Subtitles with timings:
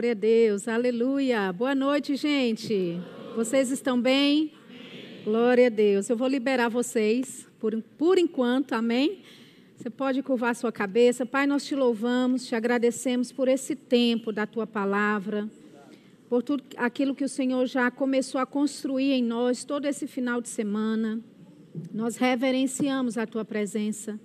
[0.00, 1.52] Glória a Deus, aleluia.
[1.52, 2.98] Boa noite, gente.
[3.36, 4.50] Vocês estão bem?
[5.24, 6.08] Glória a Deus.
[6.08, 9.20] Eu vou liberar vocês por, por enquanto, amém?
[9.76, 11.26] Você pode curvar sua cabeça.
[11.26, 15.46] Pai, nós te louvamos, te agradecemos por esse tempo da tua palavra,
[16.30, 20.40] por tudo aquilo que o Senhor já começou a construir em nós todo esse final
[20.40, 21.20] de semana.
[21.92, 24.18] Nós reverenciamos a tua presença,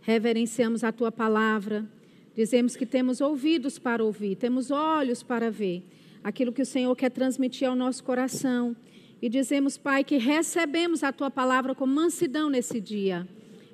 [0.00, 1.88] reverenciamos a tua palavra.
[2.34, 5.82] Dizemos que temos ouvidos para ouvir, temos olhos para ver
[6.22, 8.74] aquilo que o Senhor quer transmitir ao nosso coração.
[9.22, 13.26] E dizemos, Pai, que recebemos a tua palavra com mansidão nesse dia,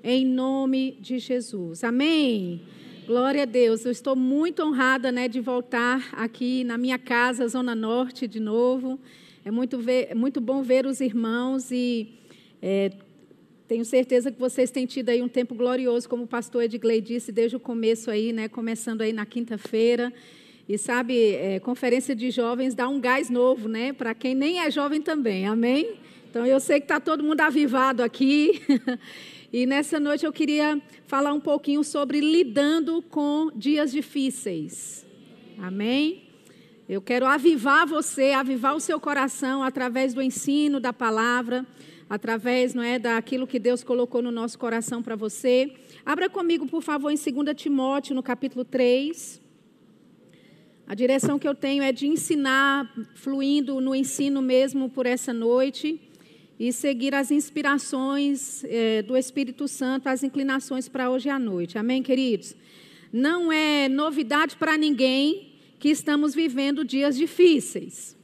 [0.04, 1.82] em nome de Jesus.
[1.82, 2.60] Amém.
[3.06, 3.84] Glória a Deus.
[3.84, 9.00] Eu estou muito honrada, né, de voltar aqui na minha casa, Zona Norte, de novo.
[9.44, 12.08] É muito, ver, é muito bom ver os irmãos e
[12.60, 12.92] é,
[13.70, 17.30] tenho certeza que vocês têm tido aí um tempo glorioso, como o pastor Edgley disse
[17.30, 18.48] desde o começo aí, né?
[18.48, 20.12] Começando aí na quinta-feira.
[20.68, 23.92] E sabe, é, conferência de jovens dá um gás novo, né?
[23.92, 26.00] Para quem nem é jovem também, amém?
[26.28, 28.60] Então eu sei que está todo mundo avivado aqui.
[29.52, 35.06] e nessa noite eu queria falar um pouquinho sobre lidando com dias difíceis.
[35.56, 36.24] Amém?
[36.88, 41.64] Eu quero avivar você, avivar o seu coração através do ensino da palavra
[42.10, 45.72] através não é, daquilo que Deus colocou no nosso coração para você.
[46.04, 49.40] Abra comigo, por favor, em 2 Timóteo, no capítulo 3.
[50.88, 56.00] A direção que eu tenho é de ensinar, fluindo no ensino mesmo por essa noite,
[56.58, 61.78] e seguir as inspirações é, do Espírito Santo, as inclinações para hoje à noite.
[61.78, 62.56] Amém, queridos?
[63.12, 68.16] Não é novidade para ninguém que estamos vivendo dias difíceis.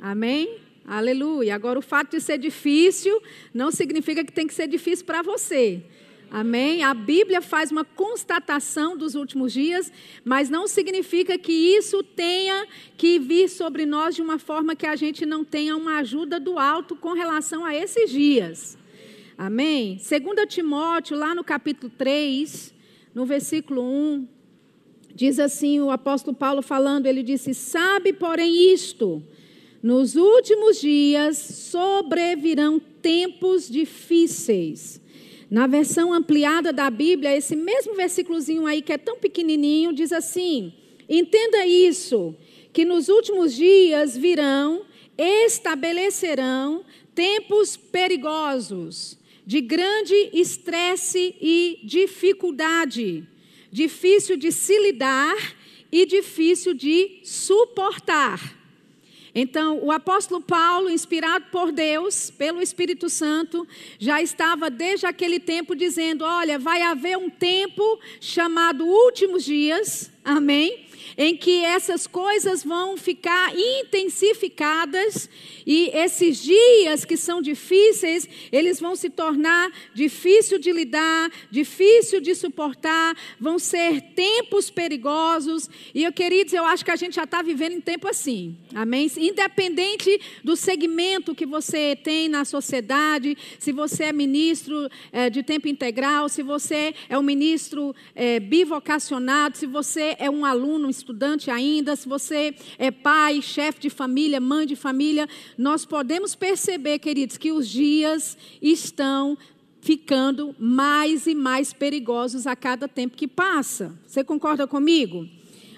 [0.00, 0.67] Amém?
[0.88, 1.54] Aleluia.
[1.54, 3.20] Agora, o fato de ser difícil
[3.52, 5.82] não significa que tem que ser difícil para você.
[6.30, 6.82] Amém?
[6.82, 9.92] A Bíblia faz uma constatação dos últimos dias,
[10.24, 14.96] mas não significa que isso tenha que vir sobre nós de uma forma que a
[14.96, 18.78] gente não tenha uma ajuda do alto com relação a esses dias.
[19.36, 19.96] Amém?
[19.98, 22.74] 2 Timóteo, lá no capítulo 3,
[23.14, 24.26] no versículo 1,
[25.14, 29.22] diz assim: o apóstolo Paulo falando, ele disse: Sabe, porém, isto
[29.82, 35.00] nos últimos dias sobrevirão tempos difíceis.
[35.50, 40.72] Na versão ampliada da Bíblia, esse mesmo versículozinho aí que é tão pequenininho diz assim:
[41.08, 42.34] Entenda isso,
[42.72, 44.84] que nos últimos dias virão,
[45.16, 46.84] estabelecerão
[47.14, 53.26] tempos perigosos, de grande estresse e dificuldade,
[53.72, 55.56] difícil de se lidar
[55.90, 58.57] e difícil de suportar.
[59.34, 63.66] Então, o apóstolo Paulo, inspirado por Deus, pelo Espírito Santo,
[63.98, 70.87] já estava desde aquele tempo dizendo: Olha, vai haver um tempo chamado últimos dias, amém?
[71.18, 75.28] Em que essas coisas vão ficar intensificadas
[75.66, 82.36] e esses dias que são difíceis, eles vão se tornar difícil de lidar, difícil de
[82.36, 85.68] suportar, vão ser tempos perigosos.
[85.92, 89.10] E eu queridos, eu acho que a gente já está vivendo em tempo assim, amém?
[89.18, 95.66] Independente do segmento que você tem na sociedade, se você é ministro é, de tempo
[95.66, 101.50] integral, se você é um ministro é, bivocacionado, se você é um aluno, um estudante
[101.50, 105.26] ainda, se você é pai, chefe de família, mãe de família,
[105.56, 109.38] nós podemos perceber, queridos, que os dias estão
[109.80, 113.98] ficando mais e mais perigosos a cada tempo que passa.
[114.06, 115.26] Você concorda comigo?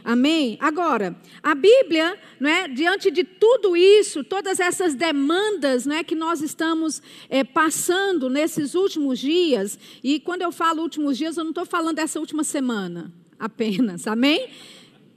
[0.02, 0.56] Amém?
[0.60, 6.16] Agora, a Bíblia, não é, diante de tudo isso, todas essas demandas não é, que
[6.16, 11.50] nós estamos é, passando nesses últimos dias, e quando eu falo últimos dias, eu não
[11.50, 14.48] estou falando dessa última semana apenas, amém?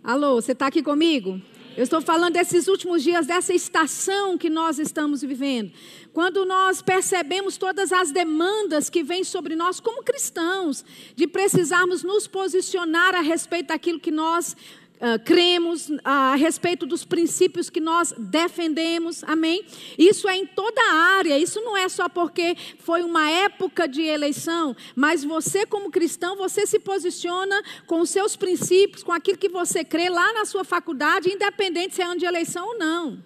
[0.04, 1.42] Alô, você está aqui comigo?
[1.78, 5.72] Eu estou falando desses últimos dias, dessa estação que nós estamos vivendo.
[6.12, 10.84] Quando nós percebemos todas as demandas que vêm sobre nós como cristãos,
[11.16, 14.58] de precisarmos nos posicionar a respeito daquilo que nós
[15.04, 19.66] uh, cremos, a respeito dos princípios que nós defendemos, amém?
[19.98, 24.02] Isso é em toda a área, isso não é só porque foi uma época de
[24.02, 29.50] eleição, mas você, como cristão, você se posiciona com os seus princípios, com aquilo que
[29.50, 33.22] você crê lá na sua faculdade, independente se é ano de eleição ou não.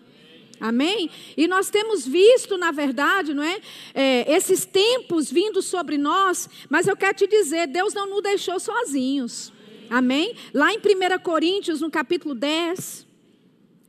[0.59, 1.11] Amém?
[1.35, 3.59] E nós temos visto, na verdade, não é,
[3.93, 8.59] é, esses tempos vindo sobre nós, mas eu quero te dizer, Deus não nos deixou
[8.59, 9.53] sozinhos.
[9.89, 10.35] Amém?
[10.53, 13.05] Lá em 1 Coríntios, no capítulo 10.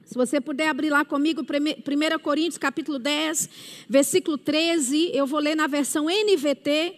[0.04, 3.50] Se você puder abrir lá comigo, 1 Coríntios, capítulo 10,
[3.88, 6.94] versículo 13, eu vou ler na versão NVT.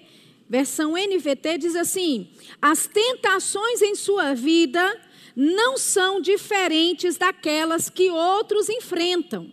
[0.49, 2.29] Versão NVT diz assim:
[2.61, 5.00] As tentações em sua vida
[5.35, 9.50] não são diferentes daquelas que outros enfrentam.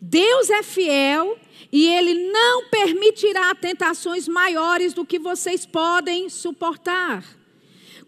[0.00, 1.38] Deus é fiel
[1.70, 7.43] e Ele não permitirá tentações maiores do que vocês podem suportar.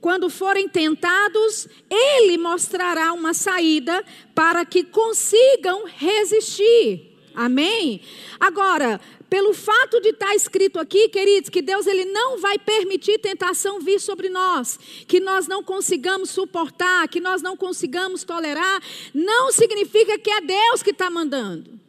[0.01, 4.05] Quando forem tentados, Ele mostrará uma saída
[4.35, 7.13] para que consigam resistir.
[7.35, 8.01] Amém?
[8.41, 8.99] Agora,
[9.29, 14.01] pelo fato de estar escrito aqui, queridos, que Deus ele não vai permitir tentação vir
[14.01, 18.81] sobre nós, que nós não consigamos suportar, que nós não consigamos tolerar,
[19.13, 21.86] não significa que é Deus que está mandando.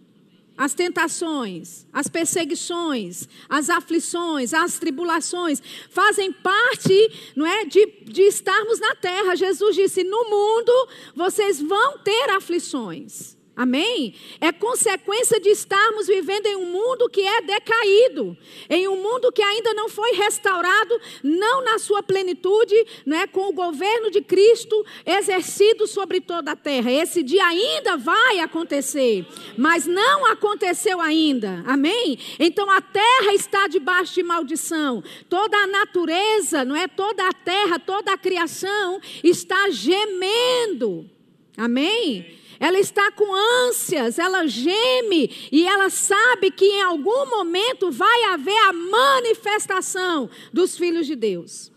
[0.58, 5.62] As tentações, as perseguições, as aflições, as tribulações
[5.92, 9.36] fazem parte, não é, de, de estarmos na terra.
[9.36, 13.37] Jesus disse: "No mundo vocês vão ter aflições".
[13.58, 14.14] Amém?
[14.40, 18.38] É consequência de estarmos vivendo em um mundo que é decaído,
[18.70, 23.54] em um mundo que ainda não foi restaurado, não na sua plenitude, né, com o
[23.54, 26.92] governo de Cristo exercido sobre toda a terra.
[26.92, 29.26] Esse dia ainda vai acontecer,
[29.58, 31.64] mas não aconteceu ainda.
[31.66, 32.20] Amém?
[32.38, 35.04] Então a terra está debaixo de maldição.
[35.28, 36.88] Toda a natureza, não é?
[36.88, 41.10] Toda a terra, toda a criação está gemendo.
[41.58, 42.38] Amém?
[42.60, 43.34] Ela está com
[43.68, 50.78] ânsias, ela geme e ela sabe que em algum momento vai haver a manifestação dos
[50.78, 51.72] filhos de Deus.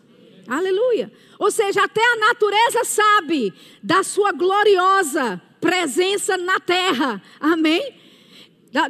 [0.46, 1.12] Aleluia.
[1.38, 7.22] Ou seja, até a natureza sabe da sua gloriosa presença na terra.
[7.38, 7.99] Amém?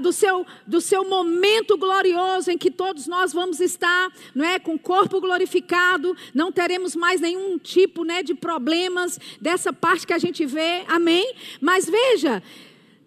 [0.00, 4.75] Do seu, do seu momento glorioso em que todos nós vamos estar, não é, com
[4.75, 10.19] o corpo glorificado, não teremos mais nenhum tipo, né, de problemas dessa parte que a
[10.19, 10.85] gente vê.
[10.87, 11.35] Amém?
[11.61, 12.43] Mas veja,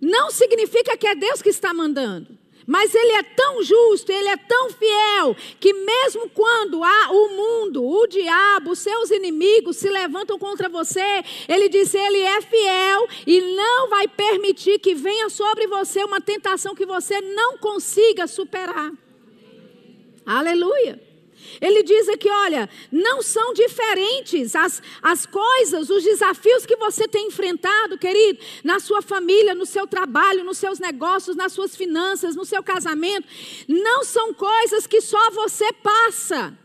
[0.01, 2.42] não significa que é Deus que está mandando.
[2.65, 8.07] Mas ele é tão justo, ele é tão fiel, que mesmo quando o mundo, o
[8.07, 13.89] diabo, os seus inimigos se levantam contra você, ele diz: ele é fiel e não
[13.89, 18.91] vai permitir que venha sobre você uma tentação que você não consiga superar.
[20.25, 21.12] Aleluia.
[21.61, 27.27] Ele diz aqui: olha, não são diferentes as, as coisas, os desafios que você tem
[27.27, 32.45] enfrentado, querido, na sua família, no seu trabalho, nos seus negócios, nas suas finanças, no
[32.45, 33.27] seu casamento.
[33.67, 36.57] Não são coisas que só você passa.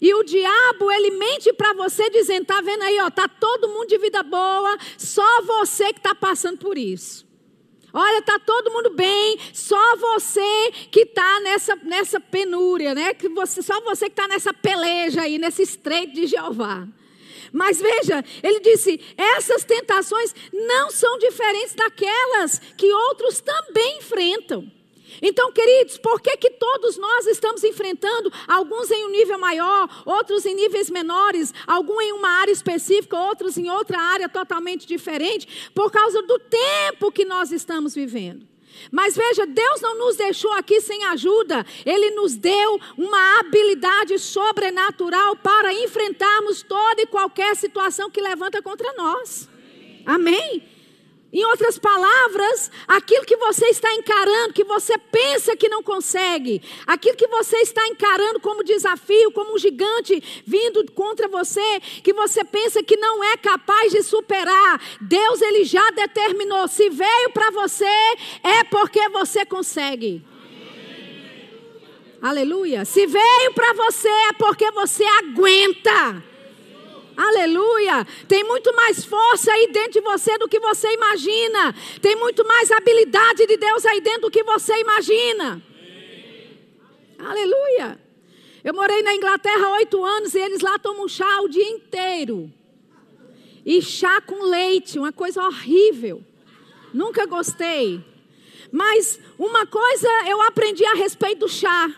[0.00, 3.88] E o diabo, ele mente para você dizendo: tá vendo aí, ó, tá todo mundo
[3.88, 7.29] de vida boa, só você que está passando por isso.
[7.92, 13.14] Olha, tá todo mundo bem, só você que está nessa, nessa penúria, né?
[13.14, 16.86] Que você, só você que está nessa peleja aí, nesse estreito de Jeová.
[17.52, 24.70] Mas veja, ele disse: essas tentações não são diferentes daquelas que outros também enfrentam.
[25.22, 30.44] Então, queridos, por que, que todos nós estamos enfrentando, alguns em um nível maior, outros
[30.46, 35.90] em níveis menores, alguns em uma área específica, outros em outra área totalmente diferente, por
[35.90, 38.48] causa do tempo que nós estamos vivendo.
[38.90, 45.36] Mas veja, Deus não nos deixou aqui sem ajuda, Ele nos deu uma habilidade sobrenatural
[45.36, 49.48] para enfrentarmos toda e qualquer situação que levanta contra nós.
[50.06, 50.69] Amém?
[51.32, 57.16] Em outras palavras, aquilo que você está encarando, que você pensa que não consegue, aquilo
[57.16, 62.82] que você está encarando como desafio, como um gigante vindo contra você, que você pensa
[62.82, 67.84] que não é capaz de superar, Deus ele já determinou, se veio para você,
[68.42, 70.24] é porque você consegue.
[72.20, 72.84] Aleluia.
[72.84, 76.29] Se veio para você é porque você aguenta.
[77.22, 78.06] Aleluia!
[78.26, 81.74] Tem muito mais força aí dentro de você do que você imagina.
[82.00, 85.62] Tem muito mais habilidade de Deus aí dentro do que você imagina.
[87.18, 88.00] Aleluia!
[88.64, 92.50] Eu morei na Inglaterra oito anos e eles lá tomam chá o dia inteiro.
[93.66, 96.24] E chá com leite, uma coisa horrível.
[96.94, 98.02] Nunca gostei.
[98.72, 101.94] Mas uma coisa eu aprendi a respeito do chá: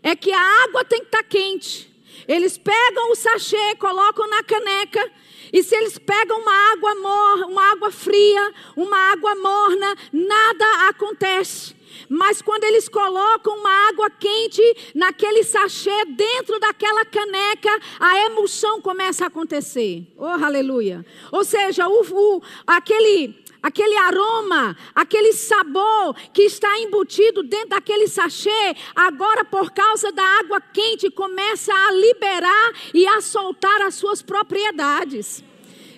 [0.00, 1.93] é que a água tem que estar tá quente.
[2.26, 5.10] Eles pegam o sachê, colocam na caneca,
[5.52, 11.74] e se eles pegam uma água mor, uma água fria, uma água morna, nada acontece.
[12.08, 14.62] Mas quando eles colocam uma água quente
[14.94, 20.04] naquele sachê, dentro daquela caneca, a emulsão começa a acontecer.
[20.16, 21.06] Oh, aleluia.
[21.30, 28.76] Ou seja, o, o aquele aquele aroma, aquele sabor que está embutido dentro daquele sachê,
[28.94, 35.42] agora por causa da água quente começa a liberar e a soltar as suas propriedades.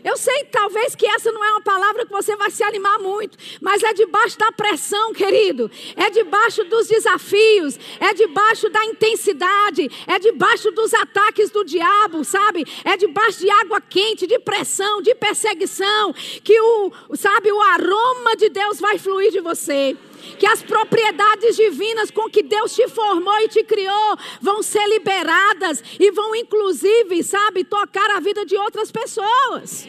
[0.07, 3.37] Eu sei, talvez, que essa não é uma palavra que você vai se animar muito,
[3.61, 10.17] mas é debaixo da pressão, querido, é debaixo dos desafios, é debaixo da intensidade, é
[10.21, 12.65] debaixo dos ataques do diabo, sabe?
[12.85, 18.49] É debaixo de água quente, de pressão, de perseguição, que o, sabe, o aroma de
[18.49, 19.97] Deus vai fluir de você
[20.39, 25.83] que as propriedades divinas com que Deus te formou e te criou vão ser liberadas
[25.99, 29.89] e vão, inclusive, sabe, tocar a vida de outras pessoas.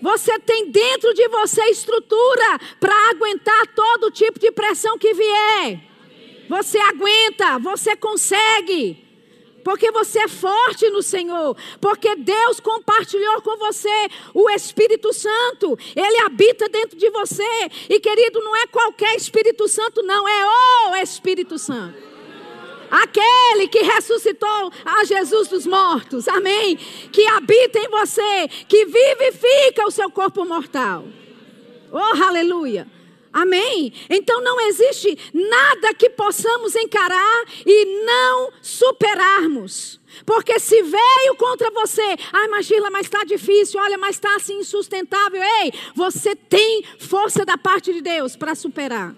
[0.00, 5.80] Você tem dentro de você estrutura para aguentar todo tipo de pressão que vier.
[6.48, 9.11] Você aguenta, você consegue.
[9.64, 11.56] Porque você é forte no Senhor.
[11.80, 15.78] Porque Deus compartilhou com você o Espírito Santo.
[15.94, 17.70] Ele habita dentro de você.
[17.88, 20.28] E querido, não é qualquer Espírito Santo, não.
[20.28, 20.46] É
[20.90, 22.12] o Espírito Santo.
[22.90, 26.28] Aquele que ressuscitou a Jesus dos mortos.
[26.28, 26.76] Amém.
[26.76, 28.48] Que habita em você.
[28.68, 31.04] Que vivifica o seu corpo mortal.
[31.90, 32.86] Oh, aleluia.
[33.32, 33.92] Amém?
[34.10, 40.00] Então não existe nada que possamos encarar e não superarmos.
[40.26, 45.42] Porque se veio contra você, ai, mas mas está difícil, olha, mas está assim insustentável.
[45.42, 49.14] Ei, você tem força da parte de Deus para superar.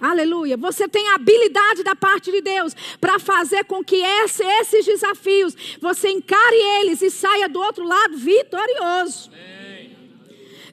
[0.00, 0.56] Aleluia.
[0.56, 6.08] Você tem habilidade da parte de Deus para fazer com que esse, esses desafios você
[6.08, 9.30] encare eles e saia do outro lado vitorioso.
[9.30, 9.69] Amém.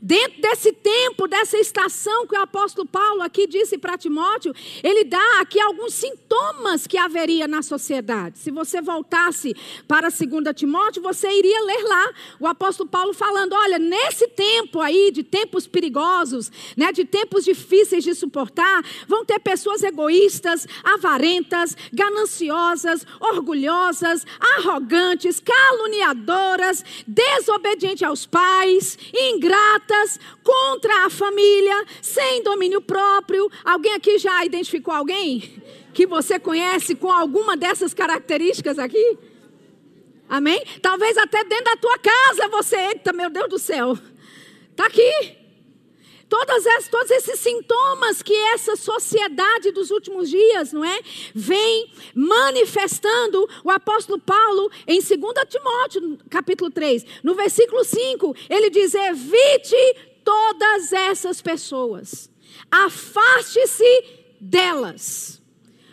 [0.02, 5.40] Dentro desse tempo, dessa estação que o apóstolo Paulo aqui disse para Timóteo, ele dá
[5.42, 8.38] aqui alguns sintomas que haveria na sociedade.
[8.40, 9.56] Se você voltasse
[9.88, 15.12] para 2 Timóteo, você iria ler lá o apóstolo Paulo falando: olha, nesse tempo aí,
[15.12, 23.06] de tempos perigosos, né, de tempos difíceis de suportar, vão ter pessoas egoístas, avarentas, gananciosas,
[23.20, 24.26] orgulhosas,
[24.58, 29.87] arrogantes, caluniadoras, desobedientes aos pais, ingratas
[30.44, 33.50] contra a família, sem domínio próprio.
[33.64, 35.62] Alguém aqui já identificou alguém
[35.94, 39.18] que você conhece com alguma dessas características aqui?
[40.30, 40.62] Amém?
[40.82, 43.98] Talvez até dentro da tua casa você, eita, meu Deus do céu,
[44.72, 45.37] está aqui.
[46.30, 51.00] Todas essas, todos esses sintomas que essa sociedade dos últimos dias, não é?
[51.34, 55.10] Vem manifestando o apóstolo Paulo em 2
[55.48, 59.76] Timóteo, capítulo 3, no versículo 5, ele diz: Evite
[60.24, 62.30] todas essas pessoas,
[62.70, 64.04] afaste-se
[64.42, 65.37] delas.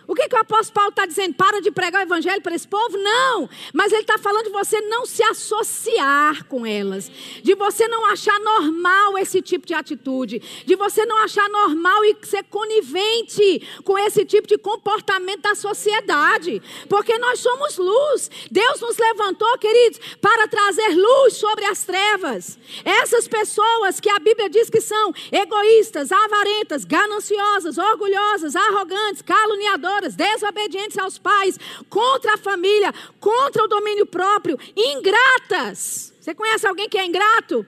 [0.06, 1.34] O que, que o apóstolo Paulo está dizendo?
[1.34, 2.96] Para de pregar o evangelho para esse povo?
[2.98, 3.48] Não.
[3.72, 7.10] Mas ele está falando de você não se associar com elas.
[7.42, 10.40] De você não achar normal esse tipo de atitude.
[10.66, 16.60] De você não achar normal e ser conivente com esse tipo de comportamento da sociedade.
[16.88, 18.30] Porque nós somos luz.
[18.50, 22.58] Deus nos levantou, queridos, para trazer luz sobre as trevas.
[22.84, 30.98] Essas pessoas que a Bíblia diz que são egoístas, avarentas, gananciosas, orgulhosas, arrogantes, caluniadoras desobedientes
[30.98, 31.58] aos pais,
[31.88, 36.12] contra a família, contra o domínio próprio, ingratas.
[36.20, 37.66] Você conhece alguém que é ingrato?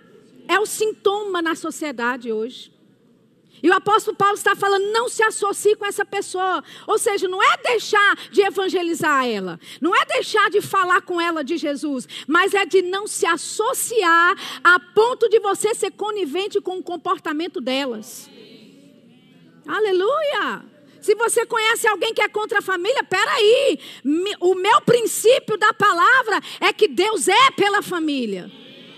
[0.48, 2.76] É o sintoma na sociedade hoje.
[3.62, 6.62] E o apóstolo Paulo está falando, não se associe com essa pessoa.
[6.86, 11.42] Ou seja, não é deixar de evangelizar ela, não é deixar de falar com ela
[11.42, 16.78] de Jesus, mas é de não se associar a ponto de você ser conivente com
[16.78, 18.28] o comportamento delas.
[19.66, 20.75] Aleluia!
[21.06, 23.78] Se você conhece alguém que é contra a família, peraí.
[24.40, 28.50] O meu princípio da palavra é que Deus é pela família.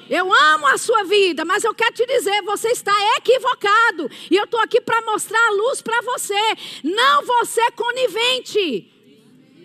[0.09, 4.11] Eu amo a sua vida, mas eu quero te dizer, você está equivocado.
[4.31, 6.57] E eu estou aqui para mostrar a luz para você.
[6.83, 8.91] Não você conivente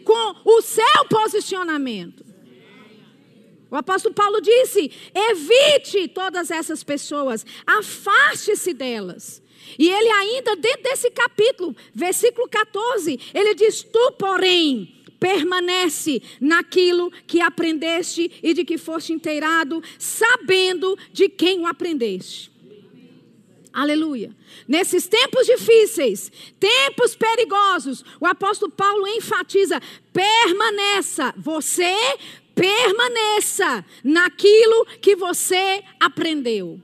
[0.03, 2.25] com o seu posicionamento.
[3.71, 9.42] O apóstolo Paulo disse: evite todas essas pessoas, afaste-se delas.
[9.77, 17.39] E ele ainda, dentro desse capítulo, versículo 14, ele diz: Tu, porém, permanece naquilo que
[17.39, 22.51] aprendeste e de que foste inteirado, sabendo de quem o aprendeste.
[23.71, 24.35] Aleluia.
[24.67, 31.95] Nesses tempos difíceis, tempos perigosos, o apóstolo Paulo enfatiza: permaneça, você
[32.53, 36.79] permaneça naquilo que você aprendeu.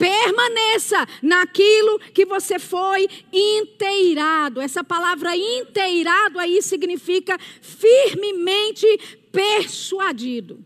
[0.00, 4.58] Permaneça naquilo que você foi inteirado.
[4.58, 8.86] Essa palavra inteirado aí significa firmemente
[9.30, 10.58] persuadido.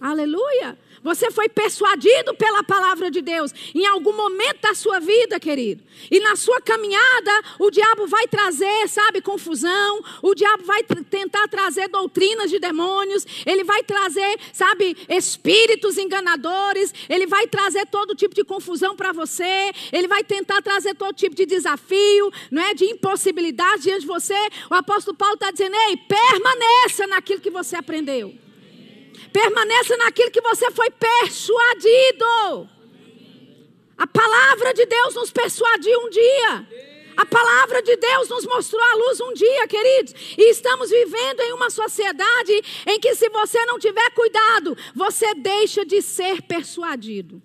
[0.00, 0.78] Aleluia.
[1.02, 5.82] Você foi persuadido pela palavra de Deus em algum momento da sua vida, querido.
[6.10, 10.04] E na sua caminhada, o diabo vai trazer, sabe, confusão.
[10.22, 13.26] O diabo vai tentar trazer doutrinas de demônios.
[13.46, 16.92] Ele vai trazer, sabe, espíritos enganadores.
[17.08, 19.72] Ele vai trazer todo tipo de confusão para você.
[19.90, 24.38] Ele vai tentar trazer todo tipo de desafio, não é, de impossibilidade diante de você.
[24.70, 28.49] O apóstolo Paulo está dizendo: ei, permaneça naquilo que você aprendeu.
[29.32, 32.68] Permaneça naquilo que você foi persuadido.
[33.96, 36.66] A palavra de Deus nos persuadiu um dia.
[37.16, 40.14] A palavra de Deus nos mostrou a luz um dia, queridos.
[40.38, 45.84] E estamos vivendo em uma sociedade em que, se você não tiver cuidado, você deixa
[45.84, 47.42] de ser persuadido.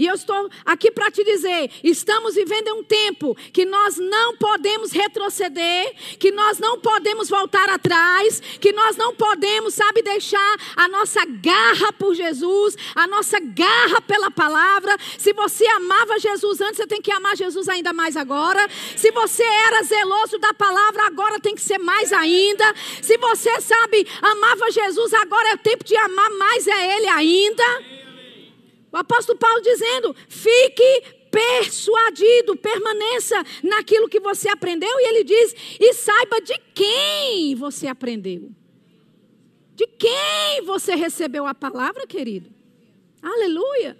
[0.00, 4.92] E eu estou aqui para te dizer: estamos vivendo um tempo que nós não podemos
[4.92, 11.20] retroceder, que nós não podemos voltar atrás, que nós não podemos, sabe, deixar a nossa
[11.26, 14.96] garra por Jesus, a nossa garra pela palavra.
[15.18, 18.66] Se você amava Jesus antes, você tem que amar Jesus ainda mais agora.
[18.96, 22.64] Se você era zeloso da palavra, agora tem que ser mais ainda.
[23.02, 27.99] Se você, sabe, amava Jesus, agora é tempo de amar mais a Ele ainda.
[28.92, 34.92] O apóstolo Paulo dizendo: fique persuadido, permaneça naquilo que você aprendeu.
[35.00, 38.50] E ele diz: e saiba de quem você aprendeu.
[39.74, 42.50] De quem você recebeu a palavra, querido.
[43.22, 43.96] Aleluia.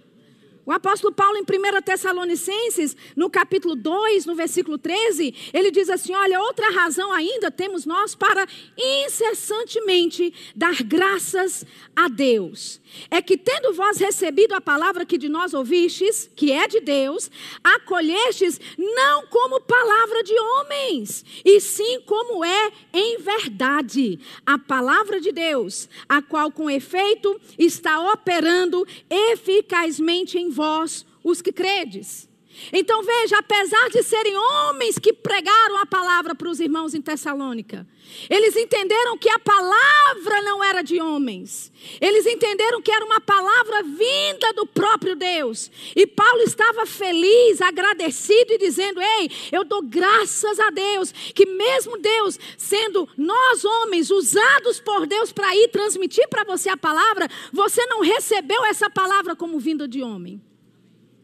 [0.66, 6.14] O apóstolo Paulo, em 1 Tessalonicenses, no capítulo 2, no versículo 13, ele diz assim:
[6.14, 11.64] Olha, outra razão ainda temos nós para incessantemente dar graças
[11.96, 12.80] a Deus.
[13.10, 17.30] É que, tendo vós recebido a palavra que de nós ouvistes, que é de Deus,
[17.64, 25.32] acolhestes não como palavra de homens, e sim como é em verdade a palavra de
[25.32, 32.29] Deus, a qual com efeito está operando eficazmente em vós, os que credes.
[32.72, 37.86] Então veja, apesar de serem homens que pregaram a palavra para os irmãos em Tessalônica,
[38.28, 41.72] eles entenderam que a palavra não era de homens.
[42.00, 45.70] Eles entenderam que era uma palavra vinda do próprio Deus.
[45.94, 51.98] E Paulo estava feliz, agradecido e dizendo: Ei, eu dou graças a Deus que, mesmo
[51.98, 57.84] Deus sendo nós homens usados por Deus para ir transmitir para você a palavra, você
[57.86, 60.40] não recebeu essa palavra como vinda de homem.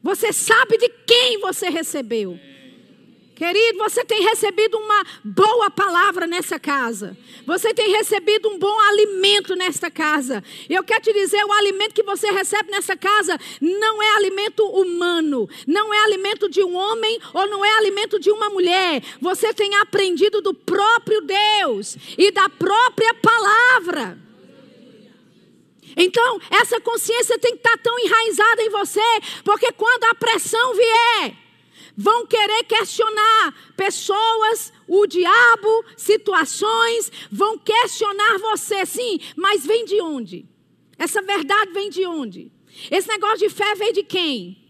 [0.07, 2.39] Você sabe de quem você recebeu.
[3.35, 7.19] Querido, você tem recebido uma boa palavra nessa casa.
[7.45, 10.45] Você tem recebido um bom alimento nesta casa.
[10.71, 15.49] Eu quero te dizer: o alimento que você recebe nessa casa não é alimento humano,
[15.67, 19.03] não é alimento de um homem ou não é alimento de uma mulher.
[19.21, 24.26] Você tem aprendido do próprio Deus e da própria palavra.
[25.97, 29.01] Então, essa consciência tem que estar tão enraizada em você,
[29.43, 31.35] porque quando a pressão vier,
[31.97, 40.47] vão querer questionar pessoas, o diabo, situações, vão questionar você, sim, mas vem de onde?
[40.99, 42.53] Essa verdade vem de onde?
[42.91, 44.63] Esse negócio de fé vem de quem?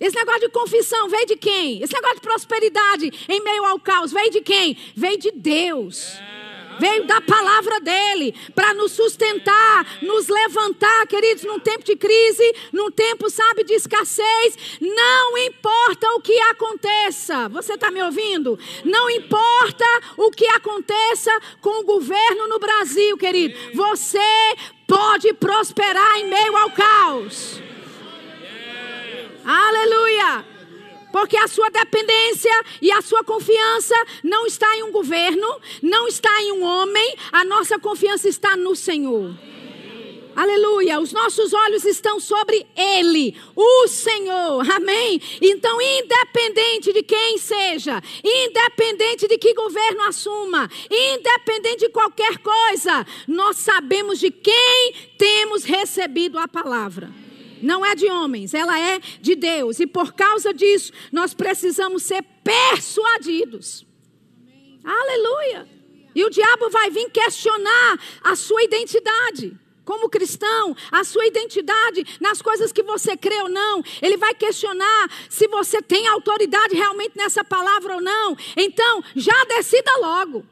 [0.00, 1.82] Esse negócio de confissão veio de quem?
[1.82, 4.76] Esse negócio de prosperidade em meio ao caos veio de quem?
[4.94, 6.18] Veio de Deus.
[6.18, 6.35] É
[6.78, 12.90] veio da palavra dele para nos sustentar, nos levantar, queridos, num tempo de crise, num
[12.90, 14.78] tempo, sabe, de escassez.
[14.80, 18.58] Não importa o que aconteça, você está me ouvindo?
[18.84, 19.84] Não importa
[20.16, 24.18] o que aconteça com o governo no Brasil, querido, você
[24.86, 27.60] pode prosperar em meio ao caos.
[29.44, 30.55] Aleluia!
[31.12, 36.42] Porque a sua dependência e a sua confiança não está em um governo, não está
[36.42, 39.34] em um homem, a nossa confiança está no Senhor.
[40.36, 45.18] Aleluia, os nossos olhos estão sobre Ele, o Senhor, amém?
[45.40, 53.56] Então, independente de quem seja, independente de que governo assuma, independente de qualquer coisa, nós
[53.56, 57.25] sabemos de quem temos recebido a palavra
[57.62, 59.80] não é de homens, ela é de Deus.
[59.80, 63.86] E por causa disso, nós precisamos ser persuadidos.
[64.40, 64.80] Amém.
[64.84, 65.68] Aleluia.
[66.14, 69.54] E o diabo vai vir questionar a sua identidade.
[69.84, 75.10] Como cristão, a sua identidade nas coisas que você crê ou não, ele vai questionar
[75.30, 78.36] se você tem autoridade realmente nessa palavra ou não.
[78.56, 80.44] Então, já decida logo.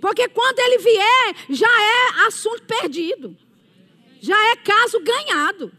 [0.00, 3.36] Porque quando ele vier, já é assunto perdido.
[4.20, 5.72] Já é caso ganhado.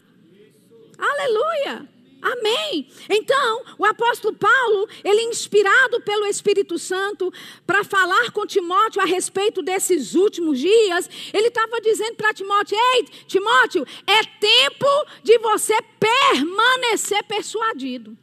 [0.98, 1.96] Aleluia!
[2.26, 2.88] Amém.
[3.08, 7.32] Então, o apóstolo Paulo, ele inspirado pelo Espírito Santo
[7.64, 13.04] para falar com Timóteo a respeito desses últimos dias, ele estava dizendo para Timóteo: "Ei,
[13.26, 14.86] Timóteo, é tempo
[15.22, 18.16] de você permanecer persuadido."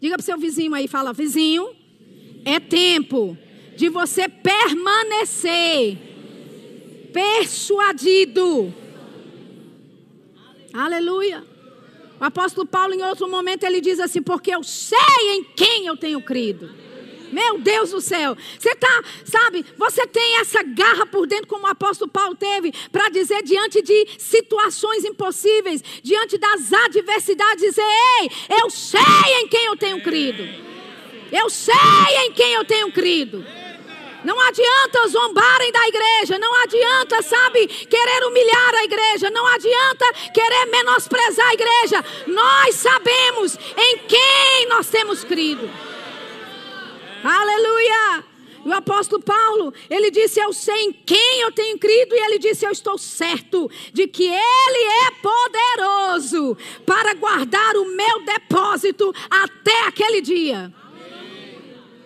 [0.00, 1.74] Diga para o seu vizinho aí, fala: "Vizinho,
[2.44, 3.36] é tempo
[3.76, 5.98] de você permanecer
[7.12, 8.83] persuadido."
[10.74, 11.44] Aleluia.
[12.20, 14.98] O apóstolo Paulo, em outro momento, ele diz assim: Porque eu sei
[15.30, 16.68] em quem eu tenho crido.
[17.32, 18.36] Meu Deus do céu.
[18.58, 23.08] Você está, sabe, você tem essa garra por dentro, como o apóstolo Paulo teve, para
[23.08, 27.82] dizer diante de situações impossíveis, diante das adversidades, dizer:
[28.20, 29.00] Ei, eu sei
[29.42, 30.42] em quem eu tenho crido.
[31.30, 31.74] Eu sei
[32.26, 33.44] em quem eu tenho crido.
[34.24, 40.66] Não adianta zombarem da igreja, não adianta, sabe, querer humilhar a igreja, não adianta querer
[40.66, 42.04] menosprezar a igreja.
[42.26, 45.68] Nós sabemos em quem nós temos crido.
[47.22, 48.24] Aleluia!
[48.64, 52.64] O apóstolo Paulo, ele disse: Eu sei em quem eu tenho crido, e ele disse:
[52.64, 56.56] Eu estou certo de que ele é poderoso
[56.86, 60.72] para guardar o meu depósito até aquele dia.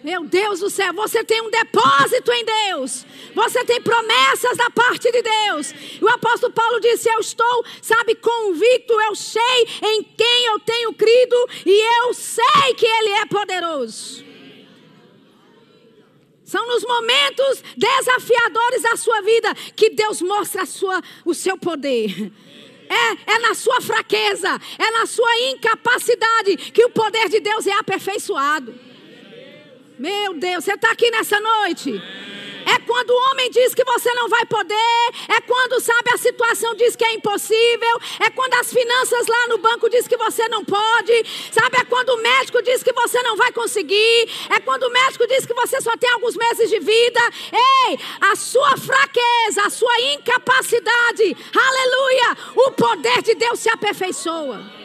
[0.08, 3.04] Meu Deus do céu, você tem um depósito em Deus.
[3.34, 5.74] Você tem promessas da parte de Deus.
[6.00, 10.94] E o apóstolo Paulo disse: Eu estou, sabe, convicto, eu sei em quem eu tenho
[10.94, 14.24] crido e eu sei que Ele é poderoso.
[16.42, 22.32] São nos momentos desafiadores da sua vida que Deus mostra sua, o seu poder.
[22.88, 27.72] É, é na sua fraqueza, é na sua incapacidade que o poder de Deus é
[27.72, 28.87] aperfeiçoado.
[29.98, 32.00] Meu Deus, você está aqui nessa noite?
[32.64, 36.74] É quando o homem diz que você não vai poder, é quando, sabe, a situação
[36.76, 40.64] diz que é impossível, é quando as finanças lá no banco diz que você não
[40.64, 44.92] pode, sabe, é quando o médico diz que você não vai conseguir, é quando o
[44.92, 47.20] médico diz que você só tem alguns meses de vida.
[47.88, 54.77] Ei, a sua fraqueza, a sua incapacidade, aleluia, o poder de Deus se aperfeiçoa.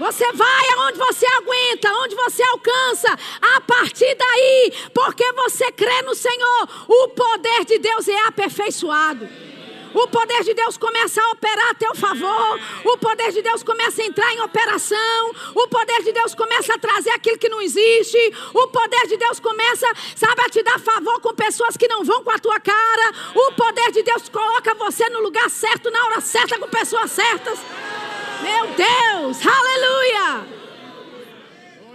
[0.00, 3.18] Você vai aonde você aguenta, onde você alcança.
[3.42, 9.28] A partir daí, porque você crê no Senhor, o poder de Deus é aperfeiçoado.
[9.92, 12.60] O poder de Deus começa a operar a teu favor.
[12.84, 15.34] O poder de Deus começa a entrar em operação.
[15.54, 18.34] O poder de Deus começa a trazer aquilo que não existe.
[18.54, 19.86] O poder de Deus começa,
[20.16, 23.12] sabe, a te dar favor com pessoas que não vão com a tua cara.
[23.34, 27.58] O poder de Deus coloca você no lugar certo, na hora certa, com pessoas certas.
[28.42, 30.60] Meu Deus, aleluia!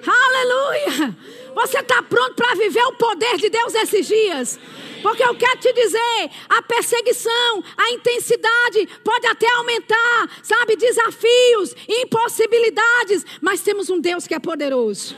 [0.07, 1.17] Aleluia!
[1.55, 4.59] Você está pronto para viver o poder de Deus esses dias?
[5.01, 13.25] Porque eu quero te dizer, a perseguição, a intensidade pode até aumentar, sabe, desafios, impossibilidades,
[13.41, 15.15] mas temos um Deus que é poderoso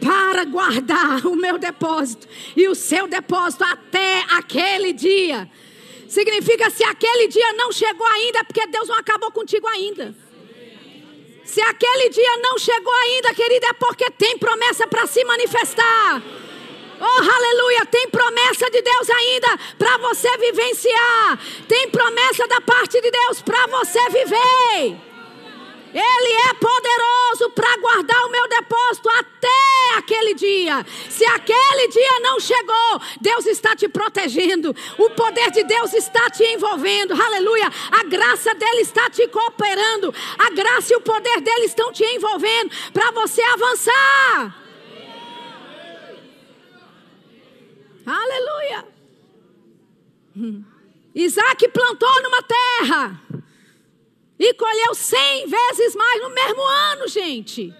[0.00, 5.48] para guardar o meu depósito e o seu depósito até aquele dia.
[6.08, 10.14] Significa se aquele dia não chegou ainda, é porque Deus não acabou contigo ainda.
[11.50, 16.22] Se aquele dia não chegou ainda, querida, é porque tem promessa para se manifestar.
[17.00, 17.84] Oh, aleluia!
[17.86, 21.40] Tem promessa de Deus ainda para você vivenciar.
[21.66, 25.09] Tem promessa da parte de Deus para você viver.
[25.92, 30.86] Ele é poderoso para guardar o meu depósito até aquele dia.
[31.08, 34.74] Se aquele dia não chegou, Deus está te protegendo.
[34.98, 37.20] O poder de Deus está te envolvendo.
[37.20, 37.70] Aleluia.
[37.90, 40.14] A graça dele está te cooperando.
[40.38, 44.56] A graça e o poder dele estão te envolvendo para você avançar.
[48.06, 48.88] Aleluia.
[51.12, 53.20] Isaac plantou numa terra
[54.40, 57.74] e colheu cem vezes mais no mesmo ano, gente.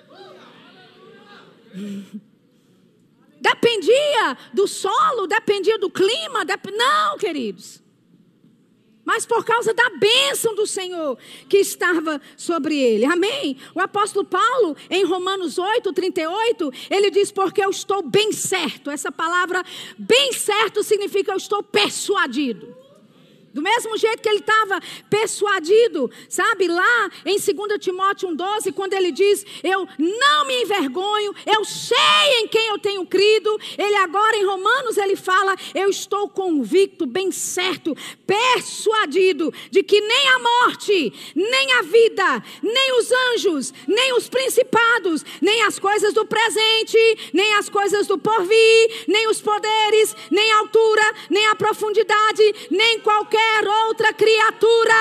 [3.40, 6.70] Dependia do solo, dependia do clima, dep...
[6.70, 7.82] não, queridos.
[9.02, 11.16] Mas por causa da bênção do Senhor
[11.48, 13.06] que estava sobre ele.
[13.06, 13.56] Amém?
[13.74, 18.90] O apóstolo Paulo, em Romanos 8, 38, ele diz: Porque eu estou bem certo.
[18.90, 19.64] Essa palavra
[19.98, 22.76] bem certo significa eu estou persuadido.
[23.52, 29.10] Do mesmo jeito que ele estava persuadido, sabe, lá em 2 Timóteo 1,12, quando ele
[29.10, 31.96] diz: Eu não me envergonho, eu sei
[32.38, 33.58] em quem eu tenho crido.
[33.76, 40.28] Ele agora em Romanos ele fala: Eu estou convicto, bem certo, persuadido de que nem
[40.28, 46.24] a morte, nem a vida, nem os anjos, nem os principados, nem as coisas do
[46.24, 52.54] presente, nem as coisas do porvir, nem os poderes, nem a altura, nem a profundidade,
[52.70, 54.94] nem qualquer qualquer outra criatura.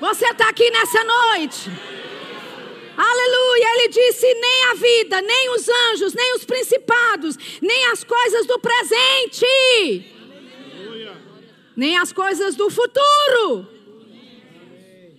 [0.00, 1.70] Você está aqui nessa noite.
[2.96, 3.66] Aleluia.
[3.74, 8.58] Ele disse: nem a vida, nem os anjos, nem os principados, nem as coisas do
[8.58, 10.06] presente,
[11.76, 13.66] nem as coisas do futuro,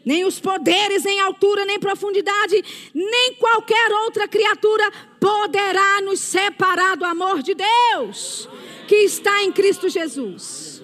[0.05, 7.05] nem os poderes em altura, nem profundidade, nem qualquer outra criatura poderá nos separar do
[7.05, 8.49] amor de Deus
[8.87, 10.76] que está em Cristo Jesus.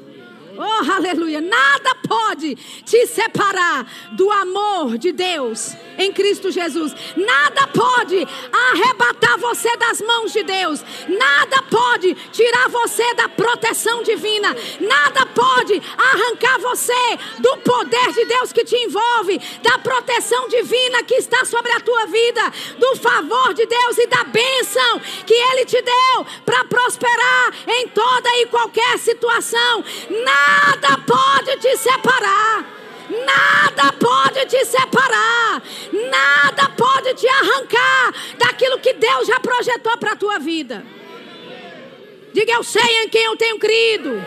[0.56, 1.42] Oh, aleluia!
[1.42, 6.94] Nada pode te separar do amor de Deus em Cristo Jesus.
[7.16, 8.28] Nada pode
[8.72, 10.84] arrebatar você das mãos de Deus.
[11.08, 14.56] Nada pode tirar você da proteção divina.
[14.80, 21.16] Nada pode arrancar você do poder de Deus que te envolve, da proteção divina que
[21.16, 22.42] está sobre a tua vida,
[22.78, 28.30] do favor de Deus e da bênção que Ele te deu para prosperar em toda
[28.38, 29.84] e qualquer situação.
[30.24, 30.43] Nada
[31.06, 32.66] pode te separar.
[33.10, 40.16] Nada pode te separar, nada pode te arrancar daquilo que Deus já projetou para a
[40.16, 40.86] tua vida.
[42.34, 44.24] Diga, eu sei em quem eu tenho crido.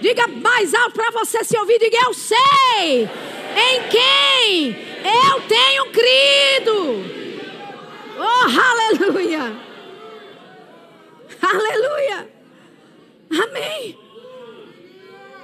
[0.00, 1.78] Diga mais alto para você se ouvir.
[1.78, 3.08] Diga, eu sei
[3.56, 4.76] em quem
[5.30, 7.04] eu tenho crido.
[8.18, 9.56] Oh, aleluia!
[11.40, 12.28] Aleluia!
[13.30, 14.09] Amém.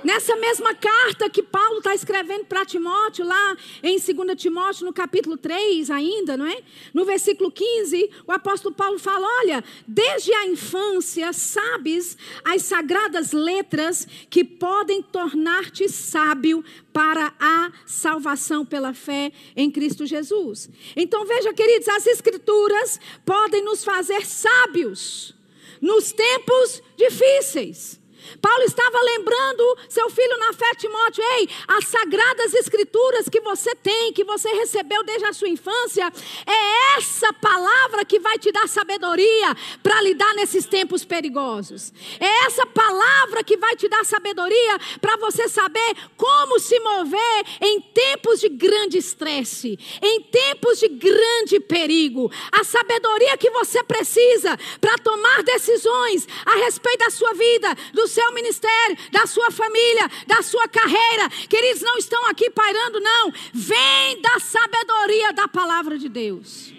[0.07, 5.37] Nessa mesma carta que Paulo está escrevendo para Timóteo, lá em 2 Timóteo, no capítulo
[5.37, 6.63] 3 ainda, não é?
[6.95, 14.07] No versículo 15, o apóstolo Paulo fala: Olha, desde a infância sabes as sagradas letras
[14.31, 20.71] que podem tornar-te sábio para a salvação pela fé em Cristo Jesus.
[20.95, 25.35] Então veja, queridos, as Escrituras podem nos fazer sábios
[25.81, 28.06] nos tempos difíceis.
[28.41, 34.13] Paulo estava lembrando seu filho na fé, Timóteo, ei, as sagradas escrituras que você tem,
[34.13, 36.13] que você recebeu desde a sua infância,
[36.47, 41.93] é essa palavra que vai te dar sabedoria para lidar nesses tempos perigosos.
[42.21, 47.81] É essa palavra que vai te dar sabedoria para você saber como se mover em
[47.81, 52.31] tempos de grande estresse, em tempos de grande perigo.
[52.53, 58.33] A sabedoria que você precisa para tomar decisões a respeito da sua vida, do seu
[58.33, 61.29] ministério, da sua família, da sua carreira.
[61.49, 63.31] Queridos, não estão aqui pairando, não.
[63.53, 66.76] Vem da sabedoria da palavra de Deus.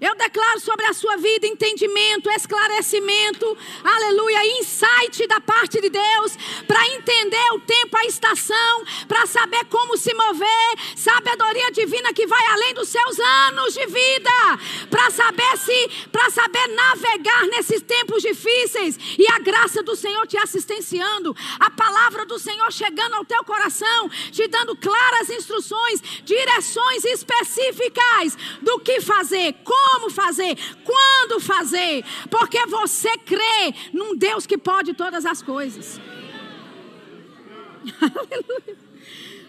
[0.00, 6.84] Eu declaro sobre a sua vida entendimento, esclarecimento, aleluia, insight da parte de Deus, para
[6.88, 12.74] entender o tempo, a estação, para saber como se mover, sabedoria divina que vai além
[12.74, 14.30] dos seus anos de vida,
[14.90, 20.36] para saber se, para saber navegar nesses tempos difíceis e a graça do Senhor te
[20.36, 28.36] assistenciando, a palavra do Senhor chegando ao teu coração, te dando claras instruções, direções específicas
[28.60, 34.94] do que fazer, como como fazer, quando fazer, porque você crê num Deus que pode
[34.94, 36.00] todas as coisas.
[38.00, 38.84] Aleluia.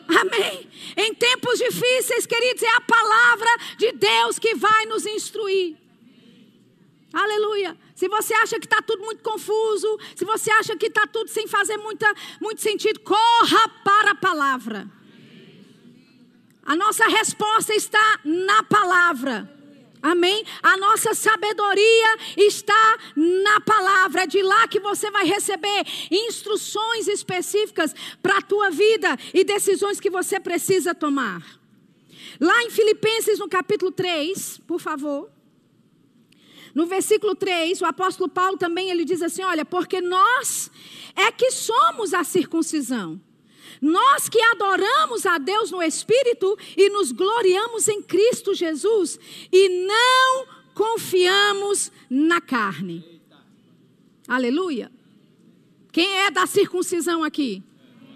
[0.08, 0.70] Amém.
[0.96, 5.78] Em tempos difíceis, queridos, é a palavra de Deus que vai nos instruir.
[7.12, 7.78] Aleluia.
[7.96, 11.48] Se você acha que está tudo muito confuso, se você acha que está tudo sem
[11.48, 14.92] fazer muita, muito sentido, corra para a palavra.
[16.66, 19.55] A nossa resposta está na palavra.
[20.06, 20.46] Amém?
[20.62, 24.22] A nossa sabedoria está na palavra.
[24.22, 30.00] É de lá que você vai receber instruções específicas para a tua vida e decisões
[30.00, 31.44] que você precisa tomar.
[32.40, 35.28] Lá em Filipenses, no capítulo 3, por favor.
[36.76, 40.70] No versículo 3, o apóstolo Paulo também ele diz assim: Olha, porque nós
[41.16, 43.20] é que somos a circuncisão
[43.82, 49.20] nós que adoramos a Deus no Espírito e nos gloriamos em Cristo Jesus
[49.52, 53.22] e não confiamos na carne.
[54.28, 54.92] Aleluia.
[55.92, 57.64] Quem é da circuncisão aqui?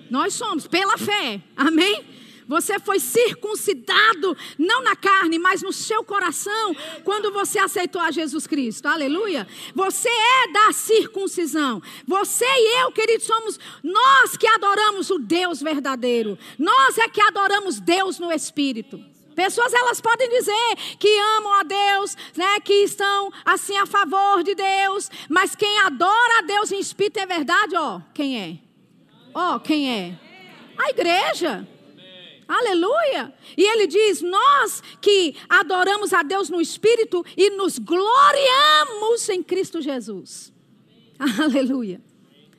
[0.10, 1.42] Nós somos, pela fé.
[1.56, 2.04] Amém?
[2.50, 8.48] Você foi circuncidado, não na carne, mas no seu coração, quando você aceitou a Jesus
[8.48, 8.88] Cristo.
[8.88, 9.48] Aleluia.
[9.76, 11.80] Você é da circuncisão.
[12.08, 16.40] Você e eu, queridos, somos nós que adoramos o Deus verdadeiro.
[16.58, 19.00] Nós é que adoramos Deus no Espírito.
[19.36, 24.56] Pessoas elas podem dizer que amam a Deus, né, que estão assim a favor de
[24.56, 28.58] Deus, mas quem adora a Deus em espírito é verdade, ó, quem é?
[29.34, 30.20] Ó, quem é?
[30.78, 31.66] A igreja.
[32.50, 33.32] Aleluia!
[33.56, 39.80] E ele diz: Nós que adoramos a Deus no Espírito e nos gloriamos em Cristo
[39.80, 40.52] Jesus.
[41.40, 42.02] Aleluia!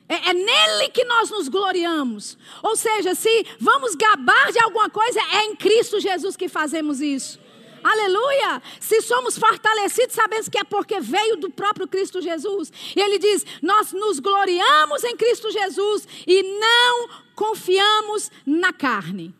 [0.07, 2.37] É, é, nele que nós nos gloriamos.
[2.63, 7.37] Ou seja, se vamos gabar de alguma coisa, é em Cristo Jesus que fazemos isso.
[7.83, 8.61] Aleluia!
[8.79, 12.71] Se somos fortalecidos, sabemos que é porque veio do próprio Cristo Jesus.
[12.95, 19.35] E ele diz: Nós nos gloriamos em Cristo Jesus e não confiamos na carne.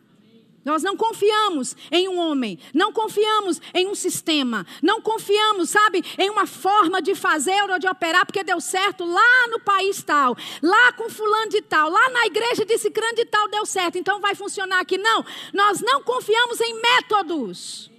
[0.64, 6.30] Nós não confiamos em um homem, não confiamos em um sistema, não confiamos, sabe, em
[6.30, 10.92] uma forma de fazer ou de operar porque deu certo lá no país tal, lá
[10.92, 14.36] com fulano de tal, lá na igreja de ciclano de tal deu certo, então vai
[14.36, 14.96] funcionar aqui.
[14.98, 17.90] Não, nós não confiamos em métodos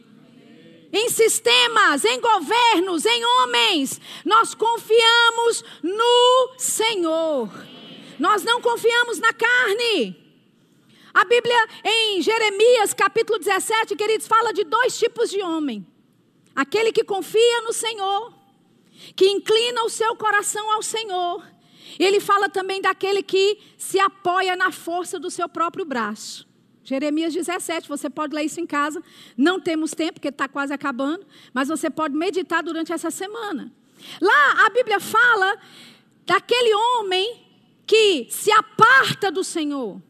[0.93, 3.99] em sistemas, em governos, em homens.
[4.23, 7.49] Nós confiamos no Senhor.
[8.19, 10.22] Nós não confiamos na carne.
[11.13, 15.85] A Bíblia em Jeremias, capítulo 17, queridos, fala de dois tipos de homem:
[16.55, 18.33] aquele que confia no Senhor,
[19.15, 21.45] que inclina o seu coração ao Senhor.
[21.99, 26.47] Ele fala também daquele que se apoia na força do seu próprio braço.
[26.83, 29.01] Jeremias 17, você pode ler isso em casa.
[29.37, 33.71] Não temos tempo, porque está quase acabando, mas você pode meditar durante essa semana.
[34.19, 35.59] Lá a Bíblia fala
[36.25, 37.45] daquele homem
[37.85, 40.01] que se aparta do Senhor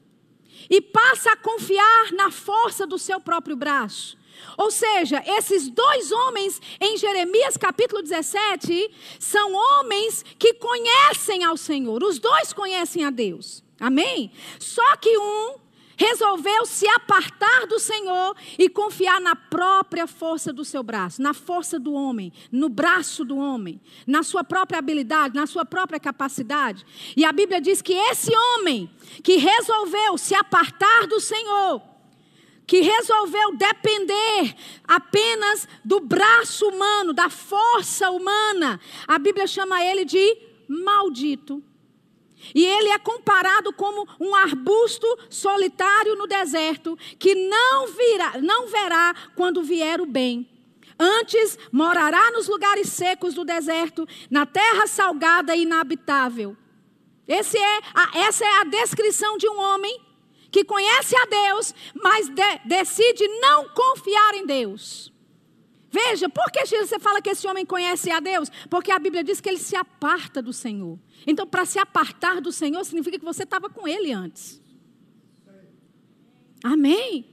[0.70, 4.18] e passa a confiar na força do seu próprio braço.
[4.58, 12.04] Ou seja, esses dois homens em Jeremias capítulo 17 são homens que conhecem ao Senhor.
[12.04, 13.64] Os dois conhecem a Deus.
[13.80, 14.32] Amém?
[14.60, 15.63] Só que um
[15.98, 21.80] resolveu se apartar do Senhor e confiar na própria força do seu braço, na força
[21.80, 26.86] do homem, no braço do homem, na sua própria habilidade, na sua própria capacidade.
[27.16, 28.90] E a Bíblia diz que esse homem
[29.24, 31.82] que resolveu se apartar do Senhor,
[32.66, 34.56] que resolveu depender
[34.88, 41.64] apenas do braço humano, da força humana, a Bíblia chama ele de maldito.
[42.54, 49.16] E ele é comparado como um arbusto solitário no deserto, que não, virá, não verá
[49.36, 50.50] quando vier o bem.
[51.00, 56.56] Antes morará nos lugares secos do deserto, na terra salgada e inabitável.
[57.28, 57.40] É
[57.94, 60.00] a, essa é a descrição de um homem
[60.52, 65.13] que conhece a Deus, mas de, decide não confiar em Deus.
[65.94, 68.50] Veja, por que você fala que esse homem conhece a Deus?
[68.68, 70.98] Porque a Bíblia diz que ele se aparta do Senhor.
[71.28, 74.60] Então, para se apartar do Senhor, significa que você estava com Ele antes.
[76.64, 77.30] Amém?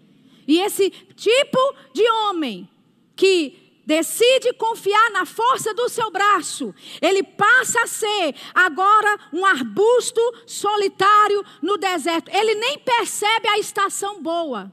[0.47, 1.59] E esse tipo
[1.95, 2.69] de homem
[3.17, 10.21] que decide confiar na força do seu braço, ele passa a ser agora um arbusto
[10.47, 12.31] solitário no deserto.
[12.31, 14.71] Ele nem percebe a estação boa.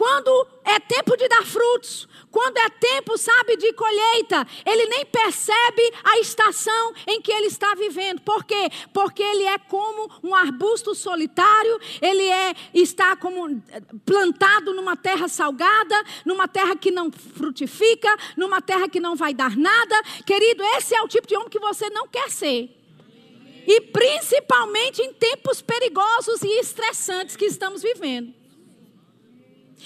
[0.00, 5.92] Quando é tempo de dar frutos, quando é tempo, sabe, de colheita, ele nem percebe
[6.02, 8.22] a estação em que ele está vivendo.
[8.22, 8.70] Por quê?
[8.94, 13.62] Porque ele é como um arbusto solitário, ele é está como
[14.06, 18.08] plantado numa terra salgada, numa terra que não frutifica,
[18.38, 20.02] numa terra que não vai dar nada.
[20.24, 22.74] Querido, esse é o tipo de homem que você não quer ser.
[23.66, 28.39] E principalmente em tempos perigosos e estressantes que estamos vivendo.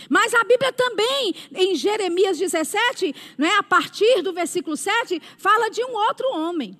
[0.08, 5.82] Mas a Bíblia também, em Jeremias 17, né, a partir do versículo 7, fala de
[5.84, 6.78] um outro homem.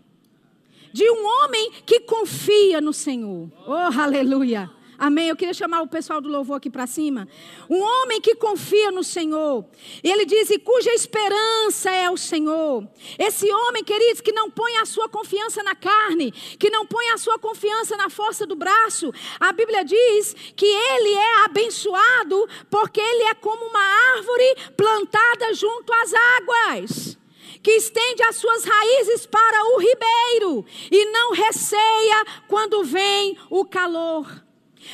[0.93, 3.51] De um homem que confia no Senhor.
[3.67, 4.71] Oh, aleluia.
[4.99, 5.29] Amém.
[5.29, 7.29] Eu queria chamar o pessoal do louvor aqui para cima.
[7.69, 9.65] Um homem que confia no Senhor.
[10.03, 12.87] Ele diz: e cuja esperança é o Senhor.
[13.19, 17.19] Esse homem, queridos, que não põe a sua confiança na carne, que não põe a
[17.19, 19.13] sua confiança na força do braço.
[19.41, 23.85] A Bíblia diz que ele é abençoado porque ele é como uma
[24.17, 27.19] árvore plantada junto às águas
[27.63, 34.44] que estende as suas raízes para o ribeiro e não receia quando vem o calor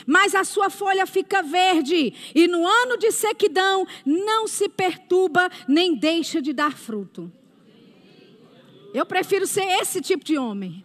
[0.07, 5.95] mas a sua folha fica verde, e no ano de sequidão não se perturba nem
[5.95, 7.31] deixa de dar fruto.
[8.93, 10.85] Eu prefiro ser esse tipo de homem.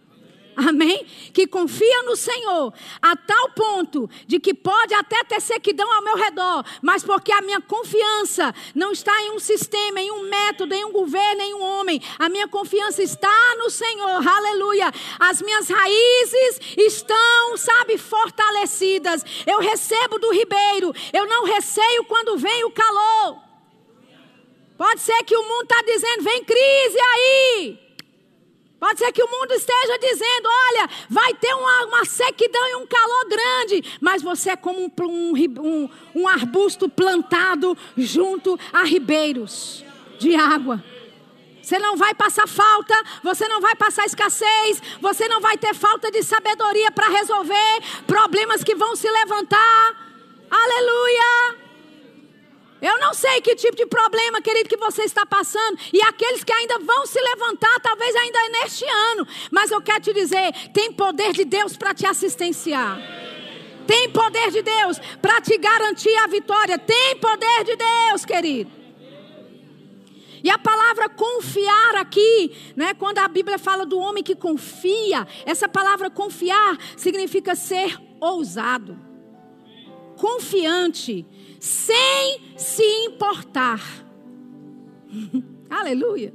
[0.56, 1.04] Amém?
[1.34, 6.16] Que confia no Senhor a tal ponto de que pode até ter sequidão ao meu
[6.16, 10.82] redor, mas porque a minha confiança não está em um sistema, em um método, em
[10.82, 12.00] um governo, em um homem.
[12.18, 14.26] A minha confiança está no Senhor.
[14.26, 14.90] Aleluia.
[15.20, 19.24] As minhas raízes estão, sabe, fortalecidas.
[19.46, 20.94] Eu recebo do ribeiro.
[21.12, 23.42] Eu não receio quando vem o calor.
[24.78, 27.85] Pode ser que o mundo está dizendo: vem crise aí.
[28.86, 32.86] Pode ser que o mundo esteja dizendo: olha, vai ter uma, uma sequidão e um
[32.86, 39.84] calor grande, mas você é como um, um, um arbusto plantado junto a ribeiros
[40.20, 40.84] de água.
[41.60, 46.08] Você não vai passar falta, você não vai passar escassez, você não vai ter falta
[46.12, 49.96] de sabedoria para resolver problemas que vão se levantar.
[50.48, 51.65] Aleluia!
[52.80, 55.78] Eu não sei que tipo de problema, querido, que você está passando.
[55.92, 59.26] E aqueles que ainda vão se levantar, talvez ainda neste ano.
[59.50, 62.98] Mas eu quero te dizer: tem poder de Deus para te assistenciar.
[63.86, 66.78] Tem poder de Deus para te garantir a vitória.
[66.78, 68.70] Tem poder de Deus, querido.
[70.42, 75.68] E a palavra confiar aqui, né, quando a Bíblia fala do homem que confia, essa
[75.68, 78.96] palavra confiar significa ser ousado,
[80.16, 81.26] confiante
[81.60, 83.80] sem se importar.
[85.70, 86.32] Aleluia.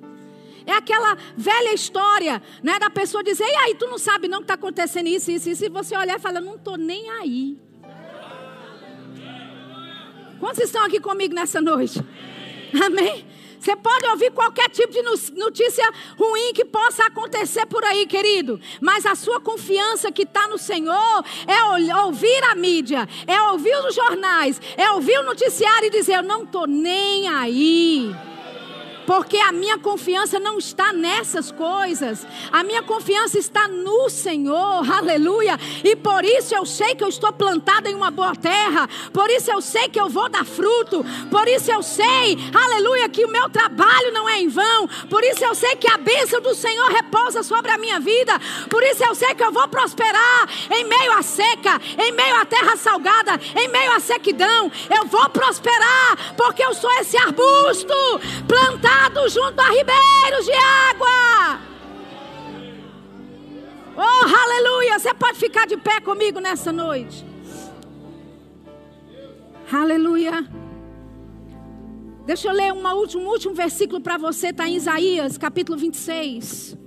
[0.66, 4.44] É aquela velha história, né, da pessoa dizer: "E aí, tu não sabe não que
[4.44, 7.58] está acontecendo isso, isso, isso", e você olhar e falar: "Não estou nem aí".
[10.40, 12.00] Quantos estão aqui comigo nessa noite?
[12.84, 13.26] Amém?
[13.62, 15.04] Você pode ouvir qualquer tipo de
[15.38, 15.88] notícia
[16.18, 18.60] ruim que possa acontecer por aí, querido.
[18.82, 23.94] Mas a sua confiança que está no Senhor é ouvir a mídia, é ouvir os
[23.94, 28.12] jornais, é ouvir o noticiário e dizer: Eu não estou nem aí
[29.06, 35.60] porque a minha confiança não está nessas coisas, a minha confiança está no Senhor, aleluia.
[35.84, 39.52] E por isso eu sei que eu estou plantada em uma boa terra, por isso
[39.52, 43.50] eu sei que eu vou dar fruto, por isso eu sei, aleluia, que o meu
[43.50, 47.44] trabalho não é em vão, por isso eu sei que a bênção do Senhor repousa
[47.44, 48.34] sobre a minha vida,
[48.70, 52.46] por isso eu sei que eu vou prosperar em meio à seca, em meio à
[52.46, 57.94] terra salgada, em meio à sequidão, eu vou prosperar, porque eu sou esse arbusto
[58.48, 58.91] plantado
[59.28, 61.62] junto a ribeiros de água.
[63.96, 65.00] Oh, aleluia!
[65.00, 67.26] Você pode ficar de pé comigo nessa noite.
[69.72, 70.46] Aleluia.
[72.26, 76.78] Deixa eu ler uma última, um último versículo para você, está em Isaías, capítulo 26.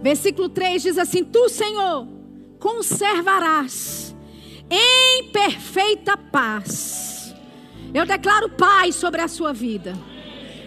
[0.00, 2.06] Versículo 3 diz assim: Tu, Senhor,
[2.58, 4.14] conservarás
[4.70, 7.34] em perfeita paz.
[7.94, 9.94] Eu declaro paz sobre a sua vida.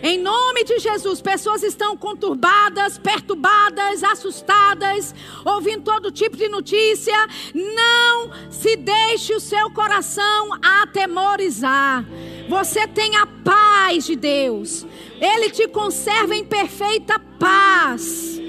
[0.01, 7.15] Em nome de Jesus, pessoas estão conturbadas, perturbadas, assustadas, ouvindo todo tipo de notícia.
[7.53, 10.49] Não se deixe o seu coração
[10.81, 12.05] atemorizar.
[12.47, 14.85] Você tem a paz de Deus.
[15.19, 18.39] Ele te conserva em perfeita paz.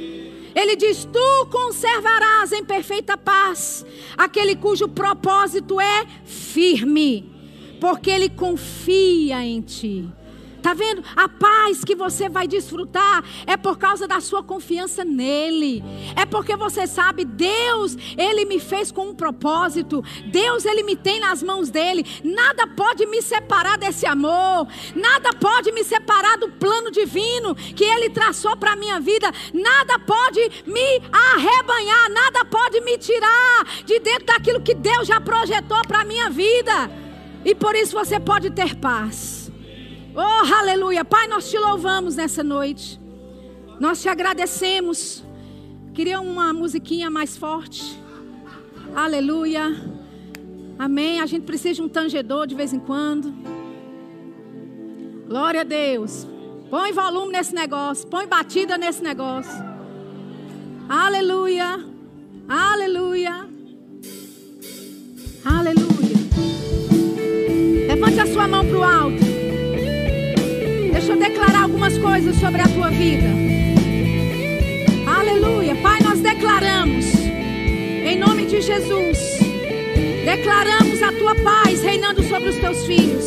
[0.54, 3.84] Ele diz: Tu conservarás em perfeita paz
[4.16, 7.28] aquele cujo propósito é firme,
[7.80, 10.08] porque ele confia em ti.
[10.62, 11.02] Tá vendo?
[11.16, 15.82] A paz que você vai desfrutar é por causa da sua confiança nele.
[16.16, 20.04] É porque você sabe, Deus, ele me fez com um propósito.
[20.26, 22.04] Deus, ele me tem nas mãos dele.
[22.22, 24.66] Nada pode me separar desse amor.
[24.94, 29.32] Nada pode me separar do plano divino que ele traçou para minha vida.
[29.54, 35.80] Nada pode me arrebanhar, nada pode me tirar de dentro daquilo que Deus já projetou
[35.86, 36.90] para minha vida.
[37.44, 39.39] E por isso você pode ter paz.
[40.14, 41.04] Oh, aleluia.
[41.04, 43.00] Pai, nós te louvamos nessa noite.
[43.78, 45.24] Nós te agradecemos.
[45.94, 47.98] Queria uma musiquinha mais forte.
[48.94, 49.74] Aleluia.
[50.78, 51.20] Amém.
[51.20, 53.32] A gente precisa de um tangedor de vez em quando.
[55.28, 56.26] Glória a Deus.
[56.68, 58.06] Põe volume nesse negócio.
[58.08, 59.62] Põe batida nesse negócio.
[60.88, 61.84] Aleluia.
[62.48, 63.48] Aleluia.
[65.44, 65.90] Aleluia.
[67.86, 69.19] Levante a sua mão para o alto.
[71.00, 73.24] Deixa eu declarar algumas coisas sobre a tua vida.
[75.06, 75.74] Aleluia.
[75.76, 77.06] Pai, nós declaramos,
[78.04, 79.18] em nome de Jesus,
[80.26, 83.24] declaramos a tua paz reinando sobre os teus filhos.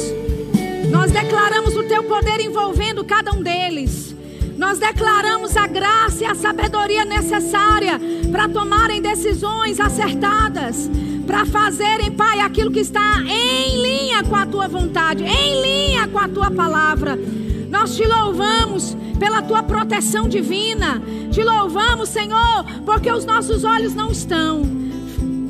[0.91, 4.15] Nós declaramos o teu poder envolvendo cada um deles.
[4.55, 7.99] Nós declaramos a graça e a sabedoria necessária
[8.31, 10.91] para tomarem decisões acertadas,
[11.25, 16.19] para fazerem, Pai, aquilo que está em linha com a tua vontade, em linha com
[16.19, 17.17] a tua palavra.
[17.73, 21.01] Nós te louvamos pela tua proteção divina.
[21.31, 24.61] Te louvamos, Senhor, porque os nossos olhos não estão,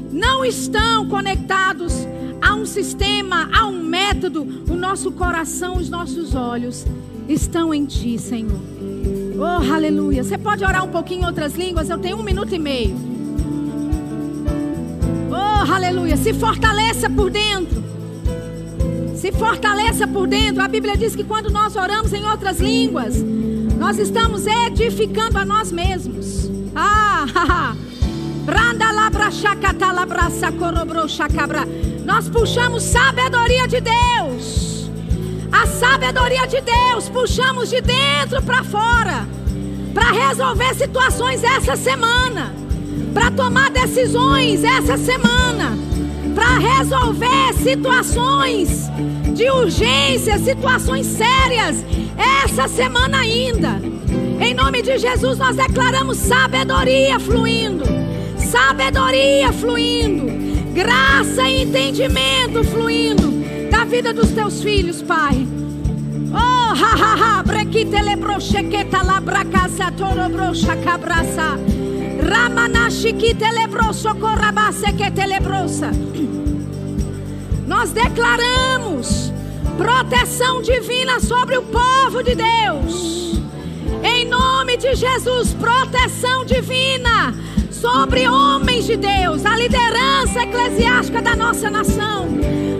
[0.10, 2.08] não estão conectados
[2.42, 4.48] a um sistema, a um método.
[4.70, 6.86] O nosso coração, os nossos olhos
[7.28, 8.62] estão em Ti, Senhor.
[9.38, 10.24] Oh, aleluia.
[10.24, 11.90] Você pode orar um pouquinho em outras línguas?
[11.90, 12.96] Eu tenho um minuto e meio.
[15.30, 16.16] Oh, aleluia.
[16.16, 17.83] Se fortaleça por dentro.
[19.24, 20.62] Se fortaleça por dentro.
[20.62, 23.24] A Bíblia diz que quando nós oramos em outras línguas,
[23.78, 26.52] nós estamos edificando a nós mesmos.
[26.76, 27.74] Ah,
[32.04, 34.92] Nós puxamos sabedoria de Deus.
[35.50, 39.26] a sabedoria de Deus, puxamos de dentro para fora,
[39.94, 42.54] para resolver situações essa semana,
[43.14, 45.78] para tomar decisões essa semana,
[46.34, 48.90] para resolver situações
[49.34, 51.84] de urgência, situações sérias
[52.44, 53.82] essa semana ainda.
[54.40, 57.86] Em nome de Jesus, nós declaramos sabedoria fluindo,
[58.38, 63.32] sabedoria fluindo, graça e entendimento fluindo
[63.72, 65.48] da vida dos teus filhos, Pai.
[66.32, 67.44] Oh, ha, ha, ha,
[69.92, 71.58] torobrocha cabraça.
[77.68, 79.32] Nós declaramos
[79.78, 83.40] proteção divina sobre o povo de Deus.
[84.04, 87.36] Em nome de Jesus, proteção divina
[87.84, 92.30] sobre homens de Deus, a liderança eclesiástica da nossa nação.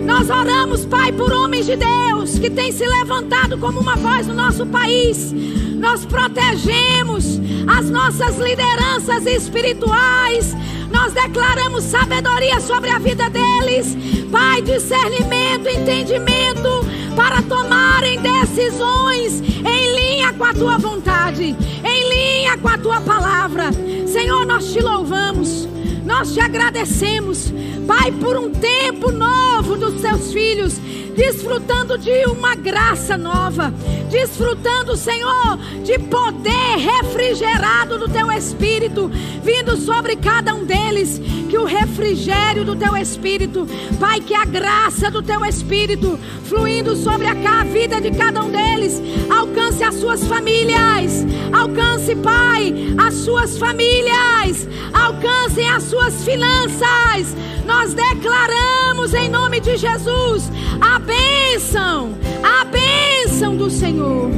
[0.06, 4.34] Nós oramos, Pai, por homens de Deus que têm se levantado como uma voz no
[4.34, 5.34] nosso país.
[5.78, 7.38] Nós protegemos
[7.68, 10.56] as nossas lideranças espirituais.
[10.90, 13.98] Nós declaramos sabedoria sobre a vida deles.
[14.32, 16.70] Pai, discernimento, entendimento
[17.14, 21.56] para tomarem decisões em linha com a tua vontade,
[21.94, 23.72] em linha com a tua palavra.
[24.08, 25.68] Senhor, nós te louvamos,
[26.06, 27.54] nós te agradecemos,
[27.88, 30.80] Pai, por um tempo novo dos seus filhos
[31.16, 33.74] desfrutando de uma graça nova,
[34.10, 39.10] desfrutando, Senhor, de poder refrigerado do teu espírito,
[39.44, 41.22] vindo sobre cada um deles,
[41.54, 43.68] que o refrigério do teu espírito,
[44.00, 49.00] Pai, que a graça do teu espírito fluindo sobre a vida de cada um deles,
[49.30, 57.38] alcance as suas famílias, alcance, Pai, as suas famílias, alcancem as suas finanças.
[57.68, 60.52] Nós declaramos em nome de Jesus
[60.82, 64.32] a bênção, a bênção do Senhor,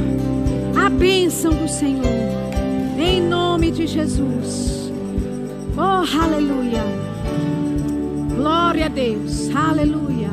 [0.84, 2.04] a bênção do Senhor,
[2.98, 4.75] em nome de Jesus.
[5.78, 6.82] Oh, aleluia.
[8.34, 10.25] Glória a Deus, aleluia.